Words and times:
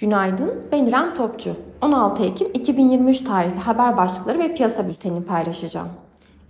Günaydın, 0.00 0.54
ben 0.72 0.86
İrem 0.86 1.14
Topçu. 1.14 1.56
16 1.82 2.24
Ekim 2.24 2.48
2023 2.54 3.20
tarihli 3.20 3.58
haber 3.58 3.96
başlıkları 3.96 4.38
ve 4.38 4.54
piyasa 4.54 4.88
bültenini 4.88 5.24
paylaşacağım. 5.24 5.88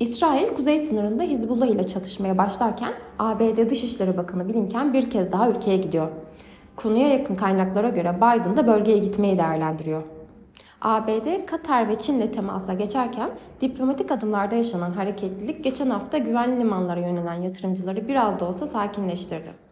İsrail 0.01 0.49
kuzey 0.55 0.79
sınırında 0.79 1.23
Hizbullah 1.23 1.67
ile 1.67 1.87
çatışmaya 1.87 2.39
başlarken 2.39 2.93
ABD 3.19 3.71
Dışişleri 3.71 4.17
Bakanı 4.17 4.49
Blinken 4.49 4.93
bir 4.93 5.11
kez 5.11 5.33
daha 5.33 5.51
ülkeye 5.51 5.77
gidiyor. 5.77 6.09
Konuya 6.77 7.09
yakın 7.09 7.35
kaynaklara 7.35 7.89
göre 7.89 8.17
Biden 8.17 8.57
da 8.57 8.67
bölgeye 8.67 8.99
gitmeyi 8.99 9.39
değerlendiriyor. 9.39 10.03
ABD, 10.83 11.47
Katar 11.47 11.89
ve 11.89 11.99
Çin'le 11.99 12.33
temasa 12.33 12.75
geçerken 12.75 13.31
diplomatik 13.61 14.11
adımlarda 14.11 14.55
yaşanan 14.55 14.93
hareketlilik 14.93 15.65
geçen 15.65 15.91
hafta 15.91 16.19
güvenli 16.19 16.61
limanlara 16.61 17.01
yönelen 17.01 17.43
yatırımcıları 17.43 18.09
biraz 18.09 18.41
da 18.41 18.45
olsa 18.45 18.67
sakinleştirdi. 18.67 19.68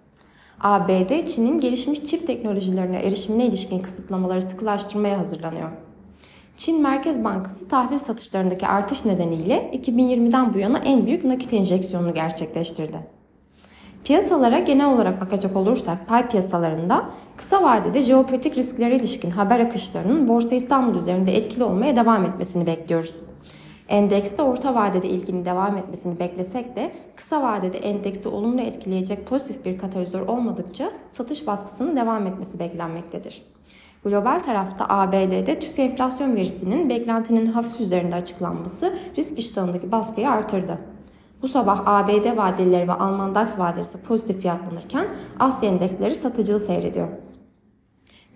ABD, 0.61 1.27
Çin'in 1.27 1.61
gelişmiş 1.61 2.07
çip 2.07 2.27
teknolojilerine 2.27 2.96
erişimine 2.96 3.46
ilişkin 3.46 3.79
kısıtlamaları 3.79 4.43
sıkılaştırmaya 4.43 5.18
hazırlanıyor. 5.18 5.68
Çin 6.57 6.82
Merkez 6.82 7.25
Bankası 7.25 7.68
tahvil 7.68 7.99
satışlarındaki 7.99 8.66
artış 8.66 9.04
nedeniyle 9.04 9.71
2020'den 9.75 10.54
bu 10.54 10.58
yana 10.58 10.79
en 10.79 11.07
büyük 11.07 11.25
nakit 11.25 11.53
enjeksiyonunu 11.53 12.14
gerçekleştirdi. 12.14 12.96
Piyasalara 14.04 14.58
genel 14.58 14.94
olarak 14.94 15.21
bakacak 15.21 15.57
olursak 15.57 16.07
pay 16.08 16.29
piyasalarında 16.29 17.04
kısa 17.36 17.63
vadede 17.63 18.02
jeopolitik 18.02 18.57
risklere 18.57 18.96
ilişkin 18.96 19.30
haber 19.30 19.61
akışlarının 19.61 20.29
Borsa 20.29 20.54
İstanbul 20.54 20.99
üzerinde 20.99 21.36
etkili 21.36 21.64
olmaya 21.64 21.96
devam 21.96 22.25
etmesini 22.25 22.66
bekliyoruz. 22.66 23.14
Endekste 23.89 24.43
orta 24.43 24.75
vadede 24.75 25.08
ilginin 25.08 25.45
devam 25.45 25.76
etmesini 25.76 26.18
beklesek 26.18 26.77
de 26.77 26.93
kısa 27.17 27.43
vadede 27.43 27.79
endeksi 27.79 28.29
olumlu 28.29 28.61
etkileyecek 28.61 29.27
pozitif 29.27 29.64
bir 29.64 29.79
katalizör 29.79 30.21
olmadıkça 30.21 30.93
satış 31.11 31.46
baskısının 31.46 31.96
devam 31.96 32.27
etmesi 32.27 32.58
beklenmektedir. 32.58 33.42
Global 34.05 34.41
tarafta 34.41 34.86
ABD'de 34.89 35.58
tüfe 35.58 35.83
enflasyon 35.83 36.36
verisinin 36.36 36.89
beklentinin 36.89 37.47
hafif 37.47 37.80
üzerinde 37.80 38.16
açıklanması 38.16 38.98
risk 39.16 39.38
iştahındaki 39.38 39.92
baskıyı 39.92 40.30
artırdı. 40.30 40.78
Bu 41.42 41.48
sabah 41.48 41.82
ABD 41.86 42.36
vadeleri 42.36 42.88
ve 42.88 42.92
Alman 42.92 43.34
DAX 43.34 43.58
vadeleri 43.58 44.03
pozitif 44.08 44.41
fiyatlanırken 44.41 45.06
Asya 45.41 45.69
endeksleri 45.69 46.14
satıcılı 46.14 46.60
seyrediyor. 46.60 47.08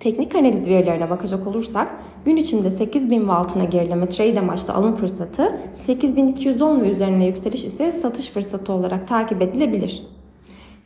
Teknik 0.00 0.34
analiz 0.34 0.68
verilerine 0.68 1.10
bakacak 1.10 1.46
olursak 1.46 1.88
gün 2.24 2.36
içinde 2.36 2.70
8000 2.70 3.28
ve 3.28 3.32
altına 3.32 3.64
gerileme 3.64 4.08
trade 4.08 4.40
amaçlı 4.40 4.74
alım 4.74 4.96
fırsatı, 4.96 5.60
8210 5.74 6.80
ve 6.80 6.90
üzerine 6.90 7.26
yükseliş 7.26 7.64
ise 7.64 7.92
satış 7.92 8.30
fırsatı 8.30 8.72
olarak 8.72 9.08
takip 9.08 9.42
edilebilir. 9.42 10.06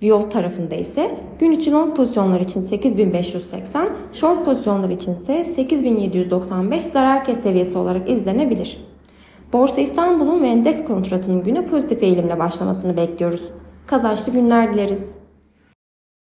Viyol 0.02 0.30
tarafında 0.30 0.74
ise 0.74 1.18
gün 1.38 1.52
içi 1.52 1.72
long 1.72 1.96
pozisyonlar 1.96 2.40
için 2.40 2.60
8580, 2.60 3.88
short 4.12 4.44
pozisyonlar 4.44 4.90
için 4.90 5.12
ise 5.12 5.44
8795 5.44 6.84
zarar 6.84 7.24
kes 7.24 7.42
seviyesi 7.42 7.78
olarak 7.78 8.10
izlenebilir. 8.10 8.86
Borsa 9.52 9.80
İstanbul'un 9.80 10.42
ve 10.42 10.46
endeks 10.46 10.84
kontratının 10.84 11.44
güne 11.44 11.66
pozitif 11.66 12.02
eğilimle 12.02 12.38
başlamasını 12.38 12.96
bekliyoruz. 12.96 13.42
Kazançlı 13.86 14.32
günler 14.32 14.74
dileriz. 14.74 15.23